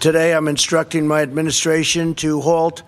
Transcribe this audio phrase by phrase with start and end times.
[0.00, 2.84] Today I'm instructing my administration to halt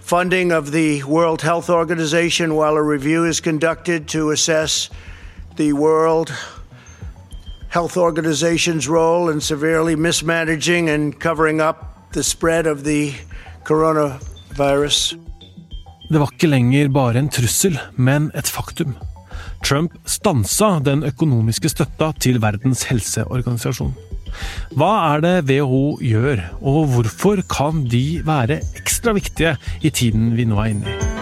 [0.00, 4.90] funding of the World Health Organization while a review is conducted to assess
[5.56, 6.32] the World
[7.68, 13.14] Health Organization's role in severely mismanaging and covering up the spread of the
[13.64, 15.14] coronavirus.
[16.10, 18.96] Det var ikke lenger bare en trussel, men et faktum.
[19.64, 23.94] Trump stansa den økonomiske støtta til Verdens helseorganisasjon.
[24.74, 30.48] Hva er det WHO gjør, og hvorfor kan de være ekstra viktige i tiden vi
[30.48, 31.14] nå er inne i?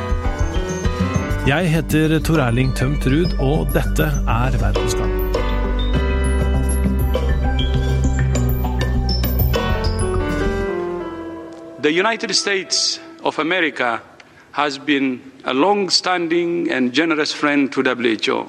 [1.43, 5.11] Jeg heter Tor Erling Tømt Ruud, og dette er Verdensgang.
[11.83, 13.99] The United States of America
[14.53, 18.47] has been a long standing and generous friend to WHO,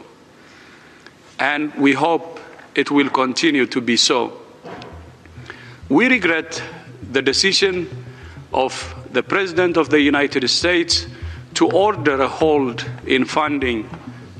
[1.39, 2.39] and we hope
[2.75, 4.42] it will continue to be so.
[5.93, 6.63] We regret
[7.13, 7.87] the decision
[8.51, 11.07] of the President of the United States
[11.53, 13.85] to order a hold in funding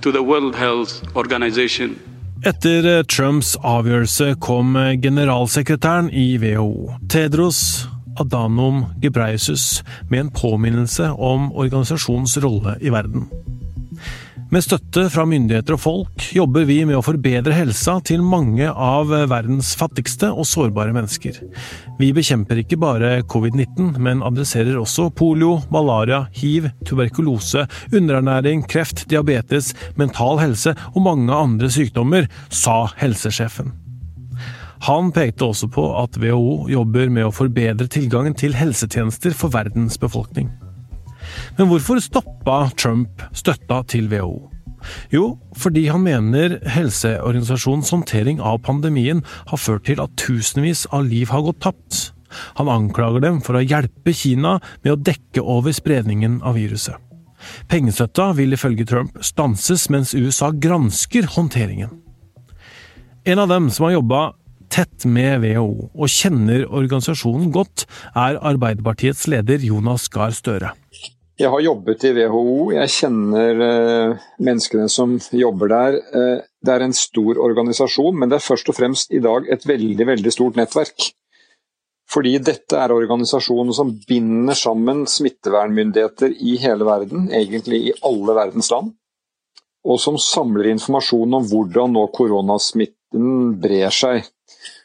[0.02, 2.00] to the World Health Organization.
[2.46, 7.86] Etter eh, Trumps avgjørelse kom eh, generalsekretæren i WHO, Tedros
[8.18, 13.30] Adhanom Ghebreyesus, med en påminnelse om organisasjonens rolle i verden.
[14.54, 19.10] Med støtte fra myndigheter og folk jobber vi med å forbedre helsa til mange av
[19.32, 21.40] verdens fattigste og sårbare mennesker.
[21.98, 29.72] Vi bekjemper ikke bare covid-19, men adresserer også polio, malaria, hiv, tuberkulose, underernæring, kreft, diabetes,
[29.98, 33.74] mental helse og mange andre sykdommer, sa helsesjefen.
[34.86, 39.98] Han pekte også på at WHO jobber med å forbedre tilgangen til helsetjenester for verdens
[39.98, 40.54] befolkning.
[41.58, 44.50] Men hvorfor stoppa Trump støtta til WHO?
[45.14, 51.32] Jo, fordi han mener helseorganisasjonens håndtering av pandemien har ført til at tusenvis av liv
[51.32, 52.02] har gått tapt.
[52.58, 56.98] Han anklager dem for å hjelpe Kina med å dekke over spredningen av viruset.
[57.70, 61.92] Pengestøtta vil ifølge Trump stanses mens USA gransker håndteringen.
[63.28, 64.22] En av dem som har jobba
[64.74, 67.86] tett med WHO og kjenner organisasjonen godt,
[68.18, 70.74] er Arbeiderpartiets leder Jonas Gahr Støre.
[71.42, 75.96] Jeg har jobbet i WHO, jeg kjenner eh, menneskene som jobber der.
[75.98, 79.66] Eh, det er en stor organisasjon, men det er først og fremst i dag et
[79.66, 81.08] veldig, veldig stort nettverk.
[82.14, 88.70] Fordi dette er organisasjonen som binder sammen smittevernmyndigheter i hele verden, egentlig i alle verdens
[88.70, 88.94] land,
[89.90, 94.30] og som samler informasjon om hvordan nå koronasmitten brer seg.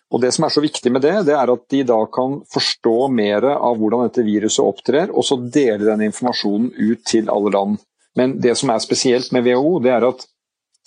[0.09, 2.97] Og Det som er så viktig med det, det er at de da kan forstå
[3.13, 7.77] mer av hvordan dette viruset opptrer, og så dele den informasjonen ut til alle land.
[8.17, 10.25] Men det som er spesielt med WHO, det er at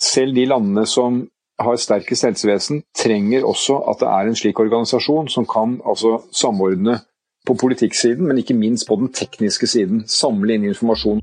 [0.02, 1.22] selv de landene som
[1.62, 6.98] har sterkest helsevesen, trenger også at det er en slik organisasjon som kan altså samordne
[7.46, 10.02] på politikksiden, men ikke minst på den tekniske siden.
[10.06, 11.22] Samle inn informasjon.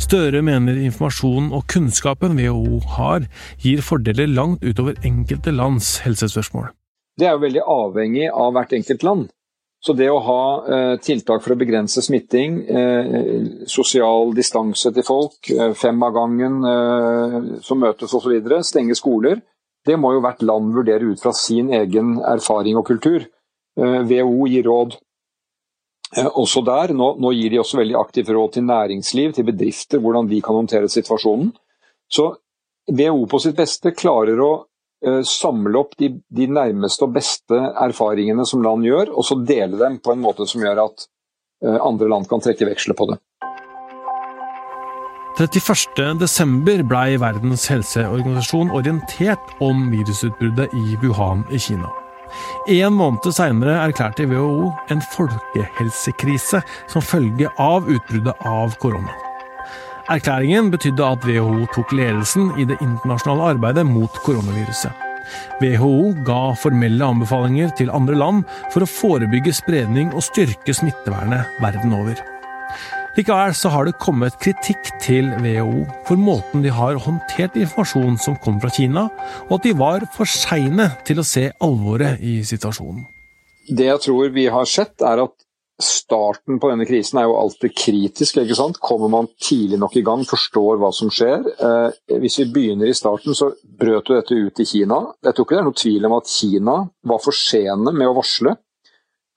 [0.00, 3.24] Støre mener informasjonen og kunnskapen WHO har,
[3.60, 6.72] gir fordeler langt utover enkelte lands helsespørsmål
[7.18, 9.28] det er jo veldig avhengig av hvert enkelt land.
[9.80, 13.36] Så det å ha eh, tiltak for å begrense smitting, eh,
[13.70, 16.58] sosial distanse til folk, eh, fem av gangen
[17.64, 18.34] som møtes osv.,
[18.66, 19.40] stenge skoler,
[19.88, 23.24] det må jo hvert land vurdere ut fra sin egen erfaring og kultur.
[23.80, 24.98] WHO gir råd
[26.36, 26.92] også der.
[26.92, 30.90] Nå, gir de også veldig aktivt råd til næringsliv, til bedrifter, hvordan de kan håndtere
[30.92, 31.54] situasjonen.
[32.12, 32.34] Så
[32.90, 34.50] WHO på sitt beste klarer å
[35.24, 39.98] samle opp de, de, nærmeste og beste erfaringene som land gjør, og så dele dem
[40.04, 41.06] på en måte som gjør at
[41.64, 43.20] eh, andre land kan trekke veksler på det.
[45.40, 46.82] 31.12.
[46.84, 51.88] blei Verdens helseorganisasjon orientert om virusutbruddet i Wuhan i Kina.
[52.68, 56.60] En måned seinere erklærte WHO en folkehelsekrise
[56.92, 59.29] som følge av utbruddet av korona.
[60.10, 64.90] Erklæringen betydde at WHO tok ledelsen i det internasjonale arbeidet mot koronaviruset.
[65.62, 65.92] WHO
[66.26, 68.40] ga formelle anbefalinger til andre land
[68.72, 72.18] for å forebygge spredning og styrke smittevernet verden over.
[73.14, 78.38] Likevel så har det kommet kritikk til WHO for måten de har håndtert informasjon som
[78.42, 79.06] kom fra Kina,
[79.46, 83.06] og at de var for seine til å se alvoret i situasjonen.
[83.70, 85.36] Det jeg tror vi har sett, er at
[85.82, 88.36] starten på denne krisen er jo alltid kritisk.
[88.38, 88.80] ikke sant?
[88.80, 91.44] Kommer man tidlig nok i gang, forstår hva som skjer.
[91.66, 95.00] Eh, hvis vi begynner i starten, så brøt jo dette ut i Kina.
[95.22, 96.76] Jeg tror ikke det er noe tvil om at Kina
[97.12, 98.56] var for sene med å varsle.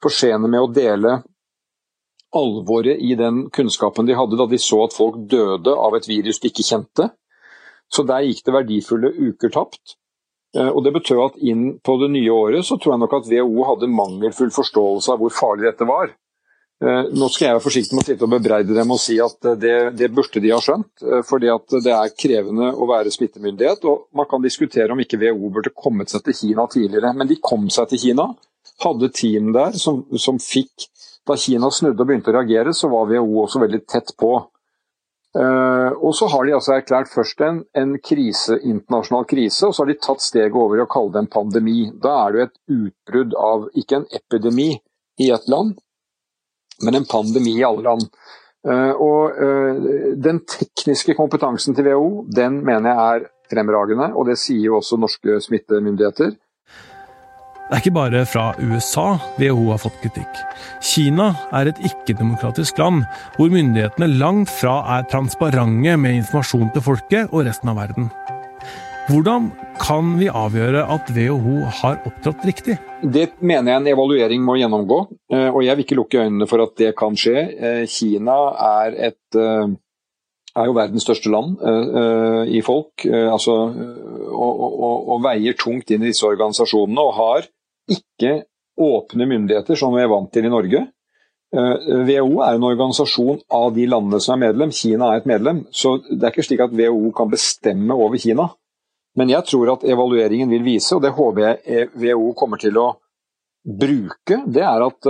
[0.03, 1.17] For sene med å dele
[2.33, 6.41] alvoret i den kunnskapen de hadde da de så at folk døde av et virus
[6.41, 7.11] de ikke kjente.
[7.93, 9.95] Så der gikk det verdifulle uker tapt.
[10.53, 13.63] Og Det betød at inn på det nye året så tror jeg nok at WHO
[13.69, 16.13] hadde mangelfull forståelse av hvor farlig dette var.
[16.83, 19.75] Nå skal jeg være forsiktig med å sitte og bebreide dem og si at det,
[19.95, 21.03] det burde de ha skjønt.
[21.24, 23.85] fordi at det er krevende å være smittemyndighet.
[23.88, 27.13] og Man kan diskutere om ikke WHO burde kommet seg til Kina tidligere.
[27.15, 28.27] Men de kom seg til Kina.
[28.83, 30.89] Hadde team der som, som fikk
[31.24, 34.33] Da Kina snudde og begynte å reagere, så var WHO også veldig tett på.
[35.33, 39.81] Uh, og så har de altså erklært først en, en krise, internasjonal krise, og så
[39.81, 41.77] har de tatt steget over i å kalle det en pandemi.
[42.03, 44.68] Da er det jo et utbrudd av ikke en epidemi
[45.24, 45.79] i et land,
[46.85, 48.07] men en pandemi i alle land.
[48.63, 49.89] Uh, og uh,
[50.24, 55.00] Den tekniske kompetansen til WHO den mener jeg er fremragende, og det sier jo også
[55.01, 56.38] norske smittemyndigheter.
[57.63, 59.06] Det er ikke bare fra USA
[59.39, 60.41] WHO har fått kritikk.
[60.83, 63.06] Kina er et ikke-demokratisk land,
[63.38, 68.12] hvor myndighetene langt fra er transparente med informasjon til folket og resten av verden.
[69.03, 69.50] Hvordan
[69.83, 72.77] kan vi avgjøre at WHO har opptrådt riktig?
[73.03, 75.00] Det mener jeg en evaluering må gjennomgå,
[75.33, 77.41] eh, og jeg vil ikke lukke øynene for at det kan skje.
[77.51, 79.73] Eh, Kina er et eh,
[80.55, 81.55] er jo verdens største land
[82.53, 83.53] i folk, altså,
[84.29, 87.01] og, og, og, veier tungt inn i disse organisasjonene.
[87.01, 87.47] Og har
[87.89, 88.35] ikke
[88.77, 90.83] åpne myndigheter, som vi er vant til i Norge.
[91.50, 94.75] WHO er en organisasjon av de landene som er medlem.
[94.77, 95.63] Kina er et medlem.
[95.73, 98.51] Så det er ikke slik at WHO kan bestemme over Kina.
[99.19, 102.88] Men jeg tror at evalueringen vil vise, og det håper jeg WHO kommer til å
[103.63, 105.10] bruke, det er at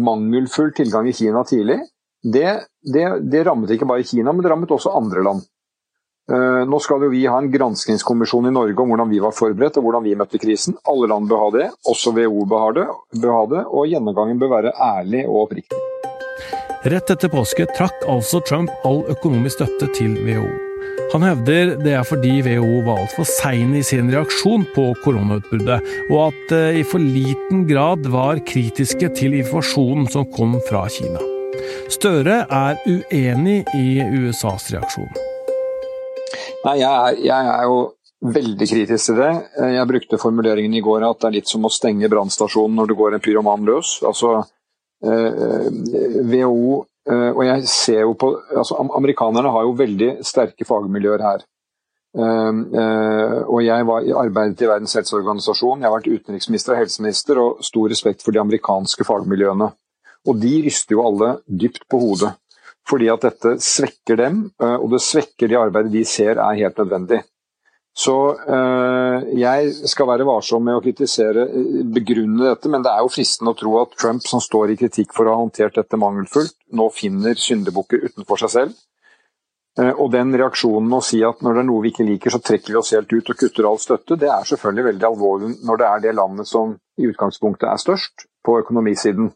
[0.00, 1.78] mangelfull tilgang i Kina tidlig
[2.22, 2.60] det,
[2.94, 5.46] det, det, rammet ikke bare Kina, men det rammet også andre land.
[6.30, 9.80] Uh, nå skal jo vi ha en granskingskommisjon i Norge om hvordan vi var forberedt
[9.80, 10.76] og hvordan vi møtte krisen.
[10.90, 15.26] Alle land bør ha det, også WHO bør ha det og gjennomgangen bør være ærlig
[15.26, 15.80] og oppriktig.
[16.90, 20.69] Rett etter påske trakk altså Trump all økonomisk støtte til WHO.
[21.10, 26.20] Han hevder det er fordi WHO var altfor sein i sin reaksjon på koronautbruddet, og
[26.28, 31.22] at det i for liten grad var kritiske til informasjonen som kom fra Kina.
[31.90, 33.88] Støre er uenig i
[34.22, 35.10] USAs reaksjon.
[36.64, 39.30] Nei, jeg er, jeg er, jo veldig kritisk til det.
[39.74, 42.98] Jeg brukte formuleringen i går at det er litt som å stenge brannstasjonen når det
[43.00, 43.96] går en pyroman løs.
[44.06, 44.36] Altså,
[45.02, 45.70] eh,
[46.30, 51.46] WHO eh, Og jeg ser jo på altså, Amerikanerne har jo veldig sterke fagmiljøer her.
[52.10, 57.38] Uh, uh, og jeg var, arbeidet i Verdens helseorganisasjon, jeg har vært utenriksminister og helseminister,
[57.38, 59.70] og stor respekt for de amerikanske fagmiljøene.
[60.28, 62.34] Og de ryster jo alle dypt på hodet.
[62.90, 66.80] Fordi at dette svekker dem, eh, og det svekker det arbeidet de ser er helt
[66.80, 67.20] nødvendig.
[67.96, 73.02] Så øh, jeg skal være varsom med å kritisere, eh, begrunne dette, men det er
[73.02, 75.98] jo fristende å tro at Trump, som står i kritikk for å ha håndtert dette
[75.98, 78.78] mangelfullt, nå finner syndebukker utenfor seg selv.
[79.80, 82.74] Og den reaksjonen å si at når det er noe vi ikke liker, så trekker
[82.74, 85.86] vi oss helt ut og kutter all støtte, det er selvfølgelig veldig alvorlig når det
[85.86, 89.30] er det landet som i utgangspunktet er størst på økonomisiden.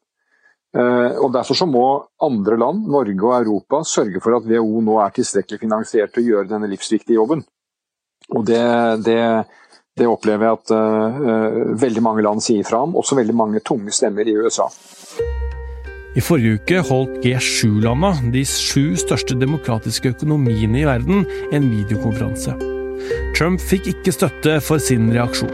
[0.74, 1.86] Eh, og Derfor så må
[2.22, 6.30] andre land, Norge og Europa, sørge for at WHO nå er tilstrekkelig finansiert til å
[6.32, 7.44] gjøre denne livsviktige jobben.
[8.32, 8.64] Og Det,
[9.04, 9.20] det,
[9.98, 13.92] det opplever jeg at uh, veldig mange land sier fra om, også veldig mange tunge
[13.92, 14.70] stemmer i USA.
[16.14, 22.54] I forrige uke holdt G7-landa, de sju største demokratiske økonomiene i verden, en videokonferanse.
[23.34, 25.50] Trump fikk ikke støtte for sin reaksjon.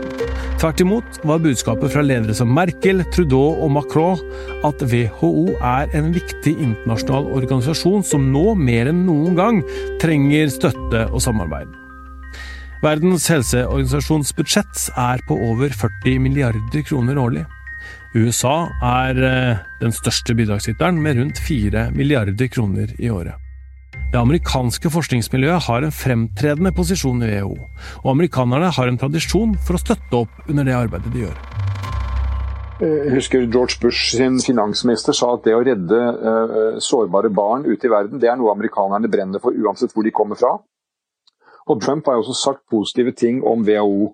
[0.61, 4.21] Tvert imot var budskapet fra ledere som Merkel, Trudeau og Macron
[4.69, 9.65] at WHO er en viktig internasjonal organisasjon som nå mer enn noen gang
[10.03, 11.80] trenger støtte og samarbeid.
[12.81, 17.43] Verdens helseorganisasjons budsjett er på over 40 milliarder kroner årlig.
[18.17, 23.37] USA er eh, den største bidragsyteren med rundt 4 milliarder kroner i året.
[24.15, 27.53] Det amerikanske forskningsmiljøet har en fremtredende posisjon i WHO,
[28.01, 31.37] og amerikanerne har en tradisjon for å støtte opp under det arbeidet de gjør.
[32.81, 37.87] Jeg husker George Bush sin finansminister sa at det å redde uh, sårbare barn ute
[37.87, 40.57] i verden, det er noe amerikanerne brenner for uansett hvor de kommer fra.
[41.71, 44.11] Og Trump har jo også sagt positive ting om WHO.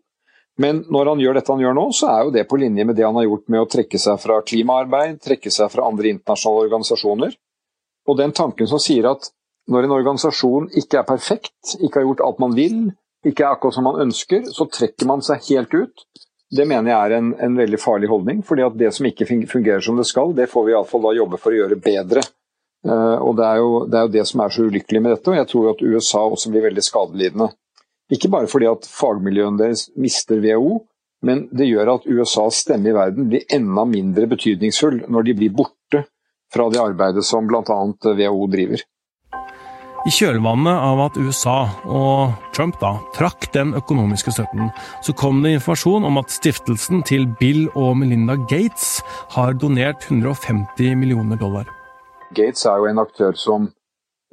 [0.60, 2.96] Men når han gjør dette han gjør nå, så er jo det på linje med
[2.96, 6.68] det han har gjort med å trekke seg fra klimaarbeid, trekke seg fra andre internasjonale
[6.68, 7.34] organisasjoner.
[8.08, 9.28] Og den tanken som sier at
[9.72, 12.78] når en organisasjon ikke er perfekt, ikke har gjort alt man vil,
[13.26, 16.06] ikke er akkurat som man ønsker, så trekker man seg helt ut.
[16.56, 18.42] Det mener jeg er en, en veldig farlig holdning.
[18.46, 21.40] fordi at det som ikke fungerer som det skal, det får vi iallfall da jobbe
[21.42, 22.22] for å gjøre bedre.
[22.86, 25.30] Uh, og det er, jo, det er, jo, det som er så ulykkelig med dette,
[25.32, 27.48] og jeg tror at USA også blir veldig skadelidende.
[28.12, 30.82] Ikke bare fordi at fagmiljøene deres mister WHO,
[31.26, 35.56] men det gjør at USAs stemme i verden blir enda mindre betydningsfull når de blir
[35.56, 36.04] borte
[36.54, 37.64] fra det arbeidet som bl.a.
[37.64, 38.84] WHO driver.
[40.06, 41.56] I kjølvannet av at USA
[41.90, 44.68] og Trump da trakk den økonomiske støtten,
[45.02, 49.00] så kom det informasjon om at stiftelsen til Bill og Melinda Gates
[49.34, 51.75] har donert 150 millioner dollar.
[52.36, 53.66] Gates er jo en aktør som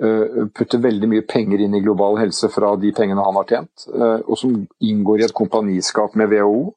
[0.03, 3.87] uh, putter veldig mye penger inn i global helse fra de pengene han har tjent,
[3.95, 6.73] uh, og som inngår i et kompaniskap med WHO.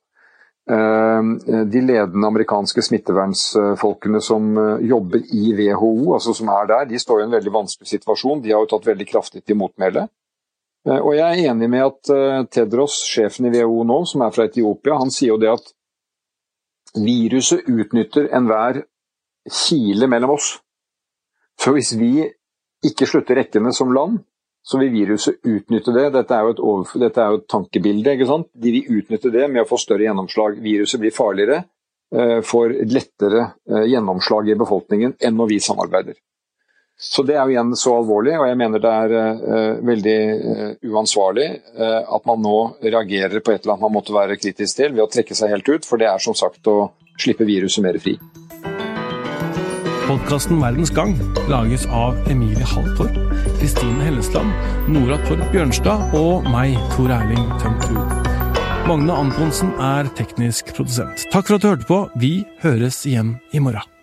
[0.70, 1.36] Ehm,
[1.70, 7.20] de ledende amerikanske smittevernsfolkene som eh, jobber i WHO, altså som er der, de står
[7.20, 8.42] i en veldig vanskelig situasjon.
[8.42, 10.08] De har jo tatt veldig kraftig til motmæle.
[10.88, 14.34] Eh, og jeg er enig med at eh, Tedros, sjefen i WHO nå, som er
[14.34, 15.70] fra Etiopia, han sier jo det at
[16.98, 18.82] viruset utnytter enhver
[19.46, 20.56] kile mellom oss.
[21.60, 22.26] Så hvis vi
[22.86, 24.20] ikke slutter rekkene som land,
[24.66, 26.08] så vil viruset utnytte det.
[26.16, 28.16] Dette er jo et, overfor, er jo et tankebilde.
[28.16, 28.48] ikke sant?
[28.52, 30.58] De vil utnytte det med å få større gjennomslag.
[30.62, 31.60] Viruset blir farligere,
[32.10, 36.18] eh, får lettere eh, gjennomslag i befolkningen enn når vi samarbeider.
[36.98, 40.20] Så Det er jo igjen så alvorlig, og jeg mener det er uh, veldig
[40.88, 41.44] uansvarlig
[41.76, 45.10] at man nå reagerer på et eller annet man måtte være kritisk til ved å
[45.12, 46.78] trekke seg helt ut, for det er som sagt å
[47.20, 48.16] slippe viruset mer fri.
[50.06, 51.16] Podkasten Verdens Gang
[51.50, 53.16] lages av Emilie Halltorp
[53.58, 54.52] Kristine Hellesland,
[54.86, 58.30] Nora Torp Bjørnstad og meg, Tor Erling Tømtrud.
[58.86, 61.26] Magne Antonsen er teknisk produsent.
[61.34, 62.00] Takk for at du hørte på.
[62.22, 62.32] Vi
[62.62, 63.95] høres igjen i morgen.